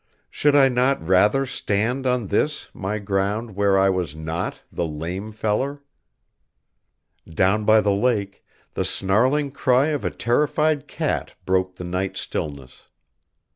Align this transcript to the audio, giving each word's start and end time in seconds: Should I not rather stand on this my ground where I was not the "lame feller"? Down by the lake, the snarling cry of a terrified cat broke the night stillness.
Should 0.31 0.55
I 0.55 0.67
not 0.67 0.99
rather 1.07 1.45
stand 1.45 2.07
on 2.07 2.29
this 2.29 2.69
my 2.73 2.97
ground 2.97 3.55
where 3.55 3.77
I 3.77 3.89
was 3.89 4.15
not 4.15 4.61
the 4.71 4.83
"lame 4.87 5.31
feller"? 5.31 5.83
Down 7.29 7.65
by 7.65 7.81
the 7.81 7.93
lake, 7.93 8.43
the 8.73 8.83
snarling 8.83 9.51
cry 9.51 9.89
of 9.89 10.03
a 10.03 10.09
terrified 10.09 10.87
cat 10.87 11.35
broke 11.45 11.75
the 11.75 11.83
night 11.83 12.17
stillness. 12.17 12.85